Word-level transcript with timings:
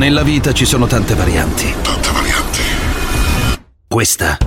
Nella 0.00 0.22
vita 0.22 0.54
ci 0.54 0.64
sono 0.64 0.86
tante 0.86 1.14
varianti. 1.14 1.74
Tante 1.82 2.08
varianti. 2.10 2.60
Questa 3.86 4.38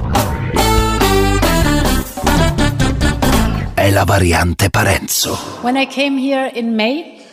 è 3.75 3.91
la 3.91 4.03
variante 4.03 4.71
Parenzo. 4.71 5.37
When 5.61 5.77
I 5.77 5.85
came 5.85 6.19
here 6.19 6.49
in 6.55 6.73
May, 6.73 7.23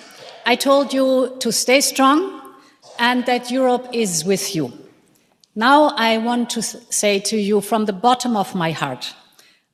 I 0.45 0.55
told 0.55 0.93
you 0.93 1.39
to 1.39 1.51
stay 1.51 1.81
strong 1.81 2.43
and 2.99 3.25
that 3.25 3.51
Europe 3.51 3.89
is 3.91 4.23
with 4.25 4.55
you. 4.55 4.71
Now 5.55 5.95
I 5.97 6.19
want 6.19 6.53
to 6.53 6.61
say 6.61 7.23
to 7.23 7.37
you 7.37 7.63
from 7.63 7.87
the 7.87 7.95
bottom 7.95 8.37
of 8.37 8.53
my 8.53 8.71
heart 8.71 9.15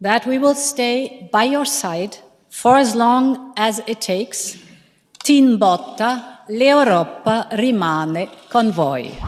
that 0.00 0.24
we 0.24 0.38
will 0.38 0.54
stay 0.54 1.28
by 1.32 1.48
your 1.48 1.66
side 1.66 2.18
for 2.48 2.76
as 2.76 2.94
long 2.94 3.52
as 3.56 3.82
it 3.88 4.00
takes. 4.00 4.56
Tin 5.24 5.58
botta, 5.58 6.35
l'Europa 6.48 7.48
rimane 7.52 8.28
con 8.48 8.70
voi. 8.70 9.18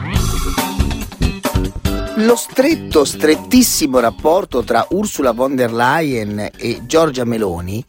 Lo 2.15 2.35
stretto, 2.35 3.03
strettissimo 3.03 3.99
rapporto 3.99 4.63
tra 4.63 4.85
Ursula 4.91 5.31
von 5.31 5.55
der 5.55 5.73
Leyen 5.73 6.49
e 6.55 6.81
Giorgia 6.85 7.25
Meloni 7.25 7.83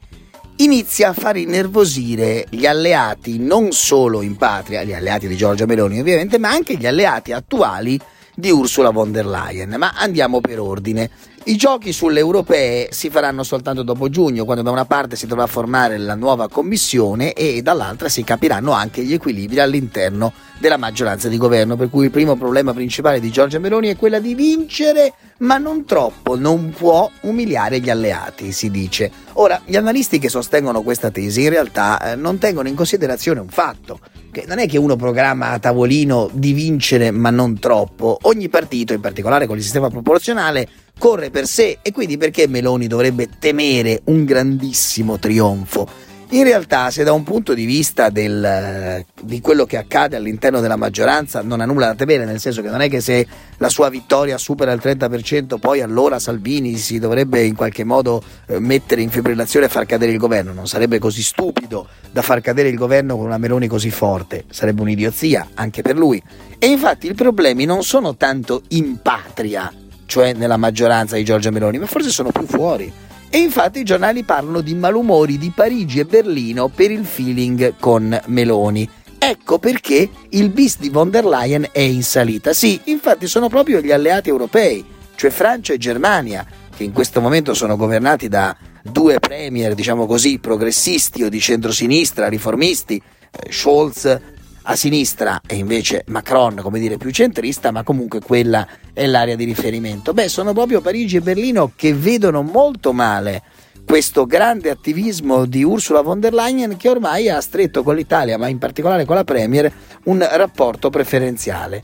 inizia 0.57 1.11
a 1.11 1.13
far 1.13 1.37
innervosire 1.37 2.47
gli 2.51 2.67
alleati 2.67 3.39
non 3.39 3.71
solo 3.71 4.21
in 4.23 4.37
patria, 4.37 4.83
gli 4.83 4.93
alleati 4.93 5.29
di 5.29 5.37
Giorgia 5.37 5.67
Meloni 5.67 6.01
ovviamente, 6.01 6.39
ma 6.39 6.51
anche 6.51 6.77
gli 6.77 6.87
alleati 6.87 7.33
attuali 7.33 7.99
di 8.35 8.51
Ursula 8.51 8.91
von 8.91 9.13
der 9.13 9.27
Leyen. 9.27 9.77
Ma 9.79 9.93
andiamo 9.95 10.41
per 10.41 10.59
ordine. 10.59 11.11
I 11.43 11.57
giochi 11.57 11.95
sulle 11.95 12.19
europee 12.19 12.89
si 12.91 13.09
faranno 13.09 13.43
soltanto 13.45 13.83
dopo 13.83 14.11
giugno, 14.11 14.45
quando 14.45 14.63
da 14.63 14.71
una 14.71 14.85
parte 14.85 15.17
si 15.17 15.27
dovrà 15.27 15.47
formare 15.47 15.97
la 15.97 16.15
nuova 16.15 16.51
commissione 16.51 17.33
e 17.33 17.63
dall'altra 17.63 18.11
si 18.11 18.23
capiranno 18.23 18.73
anche 18.73 19.03
gli 19.03 19.15
equilibri 19.15 19.59
all'interno 19.59 20.35
della 20.59 20.77
maggioranza 20.77 21.29
di 21.29 21.39
governo, 21.39 21.77
per 21.77 21.89
cui 21.89 22.05
il 22.05 22.11
primo 22.11 22.37
problema 22.37 22.75
principale 22.75 23.21
di 23.21 23.31
Giorgia 23.31 23.59
Meloni 23.59 23.89
è 23.89 23.97
quella 23.97 24.21
di 24.21 24.35
vincere, 24.35 25.15
ma 25.39 25.57
non 25.57 25.87
troppo, 25.87 26.37
non 26.37 26.75
può 26.77 27.11
umiliare 27.23 27.81
gli 27.81 27.89
alleati, 27.89 28.53
si 28.53 28.71
dice. 28.71 29.11
Ora, 29.35 29.63
gli 29.65 29.77
analisti 29.77 30.19
che 30.19 30.29
sostengono 30.29 30.83
questa 30.83 31.11
tesi 31.11 31.43
in 31.43 31.49
realtà 31.49 32.13
eh, 32.13 32.17
non 32.17 32.37
tengono 32.37 32.69
in 32.69 32.75
considerazione 32.75 33.41
un 33.41 33.49
fatto, 33.49 33.99
che 34.31 34.45
non 34.47 34.59
è 34.59 34.67
che 34.67 34.79
uno 34.79 34.97
programma 34.97 35.51
a 35.51 35.59
tavolino 35.59 36.29
di 36.33 36.53
vincere 36.53 37.11
ma 37.11 37.31
non 37.31 37.59
troppo, 37.59 38.19
ogni 38.23 38.49
partito, 38.49 38.93
in 38.93 39.01
particolare 39.01 39.47
con 39.47 39.57
il 39.57 39.63
sistema 39.63 39.91
proporzionale, 39.91 40.69
corre 40.99 41.31
per 41.31 41.47
sé 41.47 41.79
e 41.83 41.93
quindi 41.93 42.17
perché 42.17 42.47
Meloni 42.47 42.87
dovrebbe 42.87 43.29
temere 43.39 44.03
un 44.05 44.25
grandissimo 44.25 45.19
trionfo? 45.19 46.10
In 46.33 46.45
realtà, 46.45 46.93
se 46.93 47.03
da 47.03 47.13
un 47.13 47.25
punto 47.25 47.55
di 47.55 47.65
vista 47.65 48.09
del, 48.09 49.05
di 49.21 49.41
quello 49.41 49.65
che 49.65 49.77
accade 49.77 50.15
all'interno 50.15 50.61
della 50.61 50.77
maggioranza 50.77 51.43
non 51.43 51.61
ha 51.61 51.65
nulla 51.65 51.87
da 51.87 51.97
temere, 51.97 52.25
nel 52.25 52.39
senso 52.39 52.63
che 52.63 52.69
non 52.69 52.81
è 52.81 52.89
che 52.89 53.01
se 53.01 53.27
la 53.57 53.69
sua 53.69 53.89
vittoria 53.89 54.39
supera 54.39 54.71
il 54.71 54.81
30%, 54.81 55.59
poi 55.59 55.81
allora 55.81 56.21
Salvini 56.21 56.77
si 56.77 57.01
dovrebbe 57.01 57.43
in 57.43 57.57
qualche 57.57 57.83
modo 57.83 58.23
eh, 58.47 58.61
mettere 58.61 59.03
in 59.03 59.11
fibrillazione 59.11 59.67
e 59.67 59.69
far 59.69 59.87
cadere 59.87 60.13
il 60.13 60.19
governo. 60.19 60.53
Non 60.53 60.69
sarebbe 60.69 61.01
così 61.01 61.21
stupido 61.21 61.89
da 62.13 62.23
far 62.23 62.41
cadere 62.41 62.69
il 62.69 62.77
governo 62.77 63.17
con 63.17 63.27
una 63.27 63.39
Meloni 63.39 63.67
così 63.67 63.91
forte, 63.91 64.45
sarebbe 64.51 64.83
un'idiozia 64.83 65.49
anche 65.55 65.83
per 65.83 65.97
lui. 65.97 66.23
E 66.61 66.67
infatti 66.69 67.09
i 67.09 67.15
problemi 67.15 67.65
non 67.65 67.83
sono 67.83 68.15
tanto 68.15 68.63
in 68.69 69.03
patria, 69.03 69.73
cioè 70.07 70.33
nella 70.35 70.57
maggioranza 70.57 71.17
di 71.17 71.25
Giorgia 71.25 71.51
Meloni, 71.51 71.79
ma 71.79 71.87
forse 71.87 72.11
sono 72.11 72.31
più 72.31 72.47
fuori. 72.47 73.09
E 73.33 73.39
infatti 73.39 73.79
i 73.79 73.85
giornali 73.85 74.25
parlano 74.25 74.61
di 74.61 74.75
malumori 74.75 75.39
di 75.39 75.53
Parigi 75.55 76.01
e 76.01 76.05
Berlino 76.05 76.67
per 76.67 76.91
il 76.91 77.05
feeling 77.05 77.75
con 77.79 78.21
Meloni. 78.27 78.89
Ecco 79.19 79.61
perché 79.61 80.11
il 80.31 80.51
bis 80.51 80.79
di 80.81 80.89
von 80.89 81.11
der 81.11 81.25
Leyen 81.25 81.69
è 81.71 81.79
in 81.79 82.03
salita. 82.03 82.53
Sì, 82.53 82.81
infatti 82.87 83.29
sono 83.29 83.49
proprio 83.49 83.81
gli 83.81 83.93
alleati 83.93 84.31
europei, 84.31 84.85
cioè 85.15 85.31
Francia 85.31 85.73
e 85.73 85.79
Germania, 85.79 86.45
che 86.75 86.83
in 86.83 86.91
questo 86.91 87.21
momento 87.21 87.55
sono 87.55 87.77
governati 87.77 88.27
da 88.27 88.57
due 88.83 89.21
premier, 89.21 89.75
diciamo 89.75 90.07
così, 90.07 90.41
progressisti 90.41 91.23
o 91.23 91.29
di 91.29 91.39
centrosinistra, 91.39 92.29
riformisti, 92.29 93.01
eh, 93.31 93.53
Scholz 93.53 94.21
a 94.63 94.77
sinistra 94.77 95.41
e 95.47 95.57
invece 95.57 96.05
Macron, 96.09 96.57
come 96.57 96.79
dire, 96.79 96.97
più 96.97 97.11
centrista, 97.11 97.71
ma 97.71 97.83
comunque 97.83 98.21
quella 98.21 98.67
è 98.93 99.07
l'area 99.07 99.37
di 99.37 99.45
riferimento. 99.45 100.13
Beh, 100.13 100.29
sono 100.29 100.53
proprio 100.53 100.81
Parigi 100.81 101.17
e 101.17 101.21
Berlino 101.21 101.73
che 101.75 101.95
vedono 101.95 102.43
molto 102.43 102.93
male 102.93 103.43
questo 103.85 104.25
grande 104.25 104.71
attivismo 104.71 105.47
di 105.47 105.65
Ursula 105.65 106.01
von 106.01 106.21
der 106.21 106.33
Leyen 106.33 106.77
che 106.77 106.89
ormai 106.89 107.29
ha 107.29 107.41
stretto 107.41 107.83
con 107.83 107.97
l'Italia, 107.97 108.39
ma 108.39 108.47
in 108.47 108.59
particolare 108.59 109.05
con 109.05 109.17
la 109.17 109.25
Premier, 109.25 109.73
un 110.05 110.25
rapporto 110.31 110.91
preferenziale. 110.91 111.83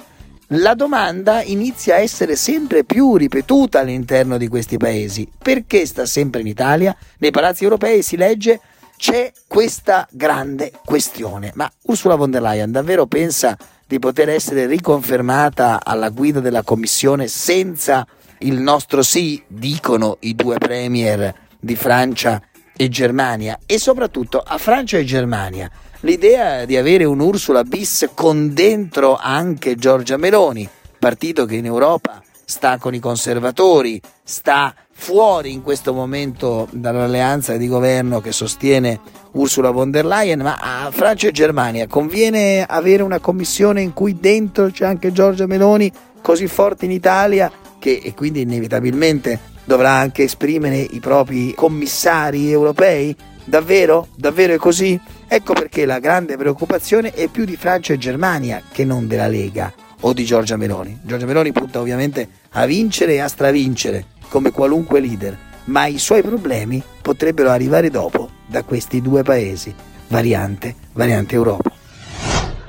La 0.51 0.75
domanda 0.75 1.43
inizia 1.43 1.97
a 1.97 1.99
essere 1.99 2.37
sempre 2.37 2.85
più 2.85 3.17
ripetuta 3.17 3.81
all'interno 3.81 4.39
di 4.39 4.47
questi 4.47 4.77
paesi. 4.77 5.29
Perché 5.37 5.85
sta 5.87 6.07
sempre 6.07 6.43
in 6.43 6.47
Italia? 6.47 6.97
Nei 7.19 7.33
palazzi 7.33 7.65
europei 7.65 8.03
si 8.03 8.17
legge 8.17 8.61
c'è 8.97 9.33
questa 9.47 10.07
grande 10.11 10.73
questione. 10.85 11.53
Ma 11.55 11.71
Ursula 11.83 12.15
von 12.15 12.31
der 12.31 12.43
Leyen 12.43 12.73
davvero 12.73 13.07
pensa 13.07 13.57
di 13.87 13.99
poter 13.99 14.29
essere 14.31 14.67
riconfermata 14.67 15.81
alla 15.85 16.11
guida 16.11 16.41
della 16.41 16.63
Commissione 16.63 17.29
senza 17.29 18.07
il 18.39 18.61
nostro 18.61 19.03
sì, 19.03 19.43
dicono 19.47 20.17
i 20.21 20.35
due 20.35 20.59
premier 20.59 21.35
di 21.59 21.77
Francia 21.77 22.43
e 22.77 22.89
Germania 22.89 23.59
e 23.65 23.79
soprattutto 23.79 24.43
a 24.45 24.59
Francia 24.59 24.99
e 24.99 25.05
Germania 25.05 25.71
l'idea 26.01 26.65
di 26.65 26.77
avere 26.77 27.05
un 27.05 27.21
Ursula 27.21 27.65
bis 27.65 28.11
con 28.15 28.53
dentro 28.53 29.17
anche 29.17 29.77
Giorgia 29.77 30.17
Meloni, 30.17 30.69
partito 30.99 31.47
che 31.47 31.57
in 31.57 31.65
Europa 31.65 32.23
sta 32.49 32.79
con 32.79 32.95
i 32.95 33.01
conservatori, 33.01 34.01
sta 34.23 34.73
fuori 34.93 35.53
in 35.53 35.63
questo 35.63 35.93
momento 35.93 36.69
dall'alleanza 36.71 37.57
di 37.57 37.67
governo 37.67 38.21
che 38.21 38.31
sostiene 38.31 39.01
Ursula 39.33 39.71
von 39.71 39.91
der 39.91 40.07
Leyen, 40.07 40.43
ma 40.43 40.57
a 40.61 40.91
Francia 40.93 41.27
e 41.27 41.33
Germania 41.33 41.89
conviene 41.89 42.65
avere 42.65 43.03
una 43.03 43.19
commissione 43.19 43.83
in 43.83 43.93
cui 43.93 44.19
dentro 44.21 44.71
c'è 44.71 44.87
anche 44.87 45.11
Giorgia 45.11 45.47
Meloni, 45.47 45.93
così 46.23 46.47
forte 46.47 46.85
in 46.85 46.93
Italia, 46.93 47.51
che 47.81 48.01
e 48.03 48.15
quindi 48.15 48.43
inevitabilmente 48.43 49.41
dovrà 49.65 49.91
anche 49.91 50.23
esprimere 50.23 50.79
i 50.79 51.01
propri 51.01 51.53
commissari 51.53 52.53
europei? 52.53 53.15
Davvero? 53.45 54.07
Davvero 54.15 54.55
è 54.55 54.57
così? 54.57 54.99
Ecco 55.27 55.53
perché 55.53 55.85
la 55.85 55.99
grande 55.99 56.37
preoccupazione 56.37 57.11
è 57.13 57.27
più 57.27 57.45
di 57.45 57.57
Francia 57.57 57.93
e 57.93 57.99
Germania 57.99 58.63
che 58.71 58.85
non 58.85 59.09
della 59.09 59.27
Lega 59.27 59.85
o 60.01 60.13
di 60.13 60.25
Giorgia 60.25 60.57
Meloni. 60.57 61.01
Giorgia 61.03 61.27
Meloni 61.27 61.53
punta 61.53 61.81
ovviamente 61.81 62.29
a 62.51 62.67
vincere 62.67 63.15
e 63.15 63.21
a 63.21 63.29
stravincere 63.29 64.07
come 64.29 64.51
qualunque 64.51 65.01
leader, 65.01 65.37
ma 65.65 65.87
i 65.87 65.99
suoi 65.99 66.23
problemi 66.23 66.83
potrebbero 67.01 67.51
arrivare 67.51 67.91
dopo 67.91 68.31
da 68.47 68.63
questi 68.63 69.01
due 69.01 69.23
paesi, 69.23 69.75
variante, 70.09 70.75
variante 70.93 71.35
Europa. 71.35 71.73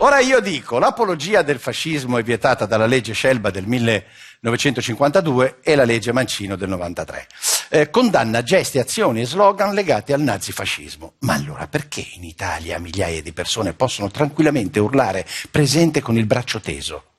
Ora 0.01 0.19
io 0.19 0.39
dico, 0.41 0.77
l'apologia 0.77 1.41
del 1.41 1.57
fascismo 1.57 2.19
è 2.19 2.23
vietata 2.23 2.67
dalla 2.67 2.85
legge 2.85 3.13
Scelba 3.13 3.49
del 3.49 3.65
1952 3.65 5.57
e 5.63 5.73
la 5.73 5.85
legge 5.85 6.11
Mancino 6.11 6.55
del 6.55 6.69
93. 6.69 7.27
Eh, 7.69 7.89
condanna 7.89 8.43
gesti, 8.43 8.77
azioni 8.77 9.21
e 9.21 9.25
slogan 9.25 9.73
legati 9.73 10.13
al 10.13 10.21
nazifascismo. 10.21 11.13
Ma 11.21 11.33
allora 11.33 11.67
perché 11.67 12.05
in 12.13 12.23
Italia 12.23 12.77
migliaia 12.77 13.23
di 13.23 13.33
persone 13.33 13.73
possono 13.73 14.11
tranquillamente 14.11 14.79
urlare 14.79 15.25
presente 15.49 15.99
con 15.99 16.15
il 16.15 16.27
braccio 16.27 16.59
teso? 16.59 17.16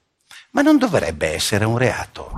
Ma 0.51 0.63
non 0.63 0.79
dovrebbe 0.79 1.35
essere 1.35 1.67
un 1.67 1.77
reato. 1.77 2.31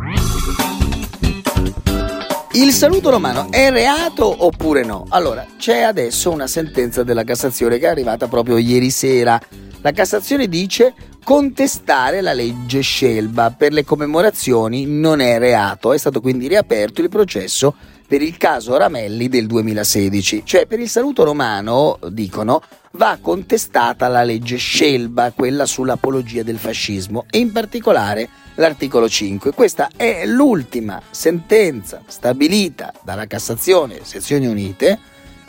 Il 2.52 2.72
saluto 2.72 3.08
romano 3.10 3.52
è 3.52 3.70
reato 3.70 4.44
oppure 4.44 4.82
no? 4.82 5.06
Allora, 5.10 5.46
c'è 5.56 5.82
adesso 5.82 6.32
una 6.32 6.48
sentenza 6.48 7.04
della 7.04 7.22
Cassazione 7.22 7.78
che 7.78 7.86
è 7.86 7.88
arrivata 7.88 8.26
proprio 8.26 8.58
ieri 8.58 8.90
sera. 8.90 9.40
La 9.82 9.92
Cassazione 9.92 10.46
dice 10.46 10.92
contestare 11.24 12.20
la 12.20 12.34
legge 12.34 12.82
Scelba 12.82 13.50
per 13.50 13.72
le 13.72 13.82
commemorazioni 13.82 14.84
non 14.84 15.20
è 15.20 15.38
reato. 15.38 15.94
È 15.94 15.98
stato 15.98 16.20
quindi 16.20 16.48
riaperto 16.48 17.00
il 17.00 17.08
processo 17.08 17.74
per 18.06 18.20
il 18.20 18.36
caso 18.36 18.76
Ramelli 18.76 19.28
del 19.28 19.46
2016. 19.46 20.42
Cioè, 20.44 20.66
per 20.66 20.80
il 20.80 20.88
saluto 20.88 21.24
romano, 21.24 21.98
dicono, 22.10 22.62
va 22.92 23.16
contestata 23.22 24.08
la 24.08 24.22
legge 24.22 24.56
Scelba, 24.56 25.32
quella 25.34 25.64
sull'apologia 25.64 26.42
del 26.42 26.58
fascismo, 26.58 27.24
e 27.30 27.38
in 27.38 27.50
particolare 27.50 28.28
l'articolo 28.56 29.08
5. 29.08 29.52
Questa 29.52 29.88
è 29.96 30.26
l'ultima 30.26 31.00
sentenza 31.10 32.02
stabilita 32.06 32.92
dalla 33.02 33.26
Cassazione 33.26 34.00
Sezioni 34.02 34.46
Unite 34.46 34.98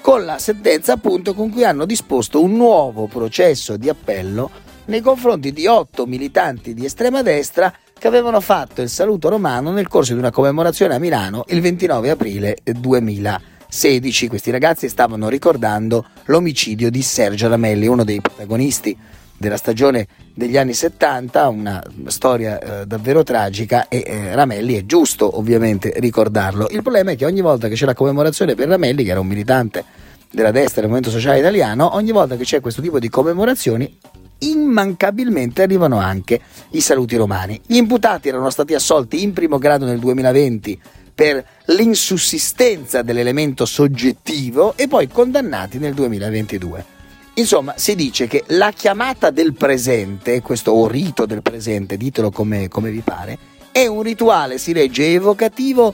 con 0.02 0.26
la 0.26 0.40
sentenza 0.40 0.94
appunto 0.94 1.34
con 1.34 1.52
cui 1.52 1.64
hanno 1.64 1.86
disposto 1.86 2.42
un 2.42 2.54
nuovo 2.54 3.06
processo 3.06 3.78
di 3.78 3.88
appello 3.88 4.50
nei 4.86 5.00
confronti 5.00 5.54
di 5.54 5.68
otto 5.68 6.08
militanti 6.08 6.74
di 6.74 6.86
estrema 6.86 7.22
destra 7.22 7.72
che 7.98 8.08
avevano 8.08 8.42
fatto 8.42 8.82
il 8.82 8.90
saluto 8.90 9.30
romano 9.30 9.72
nel 9.72 9.88
corso 9.88 10.14
di 10.14 10.20
una 10.20 10.32
commemorazione 10.32 10.96
a 10.96 11.00
Milano 11.00 11.44
il 11.50 11.62
29 11.62 12.10
aprile 12.10 12.58
2016. 12.64 14.28
Questi 14.28 14.50
ragazzi 14.50 14.90
stavano 14.90 15.30
ricordando 15.30 16.08
l'omicidio 16.26 16.90
di 16.90 17.04
Sergio 17.04 17.48
Ramelli, 17.48 17.86
uno 17.86 18.04
dei 18.04 18.20
protagonisti 18.20 18.98
della 19.42 19.58
stagione 19.58 20.08
degli 20.34 20.56
anni 20.56 20.74
70, 20.74 21.48
una 21.50 21.84
storia 22.06 22.60
eh, 22.60 22.86
davvero 22.86 23.24
tragica 23.24 23.88
e 23.90 24.04
eh, 24.06 24.36
Ramelli 24.36 24.76
è 24.76 24.86
giusto 24.86 25.38
ovviamente 25.38 25.94
ricordarlo. 25.98 26.68
Il 26.70 26.84
problema 26.84 27.12
è 27.12 27.16
che 27.18 27.26
ogni 27.26 27.42
volta 27.42 27.68
che 27.68 27.74
c'è 27.74 27.86
la 27.86 27.96
commemorazione 27.96 28.54
per 28.54 28.70
Ramelli, 28.70 29.04
che 29.04 29.10
era 29.10 29.20
un 29.20 29.28
militante 29.28 29.84
della 30.32 30.52
destra 30.52 30.82
del 30.82 30.90
Movimento 30.90 31.10
Sociale 31.10 31.40
Italiano, 31.40 31.96
ogni 31.96 32.12
volta 32.12 32.38
che 32.38 32.44
c'è 32.44 32.62
questo 32.62 32.82
tipo 32.82 33.00
di 33.00 33.10
commemorazioni 33.10 33.98
immancabilmente 34.44 35.64
arrivano 35.64 35.98
anche 35.98 36.40
i 36.72 36.82
saluti 36.82 37.16
romani. 37.16 37.60
Gli 37.66 37.78
imputati 37.78 38.30
erano 38.30 38.50
stati 38.52 38.76
assolti 38.76 39.24
in 39.24 39.34
primo 39.34 39.58
grado 39.58 39.86
nel 39.86 40.00
2020 40.00 40.80
per 41.14 41.44
l'insussistenza 41.66 43.02
dell'elemento 43.02 43.66
soggettivo 43.66 44.74
e 44.78 44.88
poi 44.88 45.08
condannati 45.08 45.80
nel 45.80 45.94
2022. 45.94 47.01
Insomma, 47.36 47.74
si 47.78 47.96
dice 47.96 48.28
che 48.28 48.44
la 48.48 48.72
chiamata 48.72 49.30
del 49.30 49.54
presente, 49.54 50.42
questo 50.42 50.88
rito 50.88 51.26
del 51.26 51.42
presente, 51.42 51.96
ditelo 51.96 52.30
come, 52.30 52.68
come 52.68 52.92
vi 52.92 53.00
pare, 53.00 53.38
è 53.72 53.86
un 53.86 54.02
rituale, 54.02 54.58
si 54.58 54.74
legge, 54.74 55.14
evocativo 55.14 55.94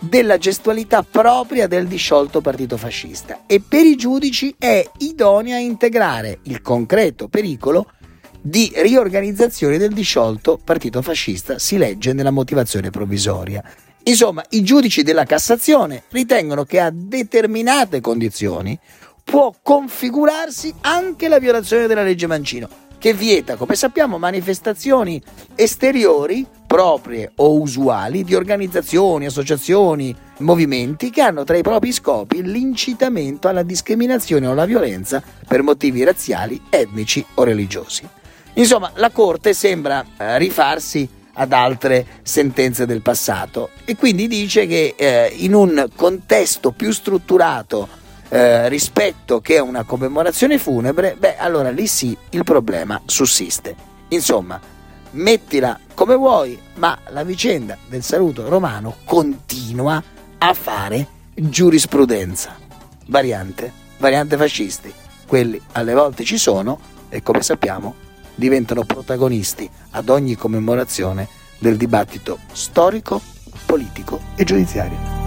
della 0.00 0.38
gestualità 0.38 1.02
propria 1.02 1.66
del 1.66 1.86
disciolto 1.86 2.40
partito 2.40 2.76
fascista 2.76 3.42
e 3.46 3.60
per 3.60 3.84
i 3.84 3.96
giudici 3.96 4.54
è 4.56 4.88
idonea 4.98 5.56
a 5.56 5.60
integrare 5.60 6.38
il 6.44 6.62
concreto 6.62 7.28
pericolo 7.28 7.90
di 8.40 8.72
riorganizzazione 8.76 9.76
del 9.76 9.92
disciolto 9.92 10.58
partito 10.62 11.02
fascista, 11.02 11.58
si 11.58 11.76
legge 11.76 12.12
nella 12.12 12.30
motivazione 12.30 12.90
provvisoria. 12.90 13.62
Insomma, 14.04 14.42
i 14.50 14.62
giudici 14.62 15.02
della 15.02 15.24
Cassazione 15.24 16.04
ritengono 16.10 16.64
che 16.64 16.80
a 16.80 16.90
determinate 16.90 18.00
condizioni 18.00 18.78
può 19.28 19.54
configurarsi 19.62 20.72
anche 20.80 21.28
la 21.28 21.38
violazione 21.38 21.86
della 21.86 22.02
legge 22.02 22.26
Mancino, 22.26 22.66
che 22.96 23.12
vieta, 23.12 23.56
come 23.56 23.74
sappiamo, 23.74 24.16
manifestazioni 24.16 25.22
esteriori 25.54 26.46
proprie 26.66 27.32
o 27.36 27.60
usuali 27.60 28.24
di 28.24 28.34
organizzazioni, 28.34 29.26
associazioni, 29.26 30.16
movimenti 30.38 31.10
che 31.10 31.20
hanno 31.20 31.44
tra 31.44 31.58
i 31.58 31.62
propri 31.62 31.92
scopi 31.92 32.42
l'incitamento 32.42 33.48
alla 33.48 33.62
discriminazione 33.62 34.46
o 34.46 34.52
alla 34.52 34.64
violenza 34.64 35.22
per 35.46 35.62
motivi 35.62 36.04
razziali, 36.04 36.62
etnici 36.70 37.22
o 37.34 37.44
religiosi. 37.44 38.08
Insomma, 38.54 38.90
la 38.94 39.10
Corte 39.10 39.52
sembra 39.52 40.02
eh, 40.16 40.38
rifarsi 40.38 41.06
ad 41.34 41.52
altre 41.52 42.06
sentenze 42.22 42.86
del 42.86 43.02
passato 43.02 43.70
e 43.84 43.94
quindi 43.94 44.26
dice 44.26 44.66
che 44.66 44.94
eh, 44.96 45.30
in 45.36 45.52
un 45.52 45.86
contesto 45.94 46.72
più 46.72 46.90
strutturato 46.92 48.06
eh, 48.28 48.68
rispetto 48.68 49.40
che 49.40 49.58
una 49.58 49.84
commemorazione 49.84 50.58
funebre, 50.58 51.16
beh, 51.18 51.36
allora 51.36 51.70
lì 51.70 51.86
sì 51.86 52.16
il 52.30 52.44
problema 52.44 53.00
sussiste. 53.04 53.74
Insomma, 54.08 54.60
mettila 55.12 55.78
come 55.94 56.14
vuoi, 56.14 56.58
ma 56.74 56.98
la 57.08 57.24
vicenda 57.24 57.76
del 57.88 58.02
saluto 58.02 58.48
romano 58.48 58.96
continua 59.04 60.02
a 60.38 60.54
fare 60.54 61.06
giurisprudenza. 61.34 62.56
Variante, 63.06 63.72
variante 63.98 64.36
fascisti. 64.36 64.92
Quelli 65.26 65.60
alle 65.72 65.94
volte 65.94 66.24
ci 66.24 66.38
sono 66.38 66.78
e 67.08 67.22
come 67.22 67.42
sappiamo 67.42 68.06
diventano 68.34 68.84
protagonisti 68.84 69.68
ad 69.90 70.08
ogni 70.08 70.36
commemorazione 70.36 71.28
del 71.58 71.76
dibattito 71.76 72.38
storico, 72.52 73.20
politico 73.66 74.20
e 74.36 74.44
giudiziario. 74.44 75.17